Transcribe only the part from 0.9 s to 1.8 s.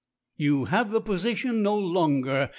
position no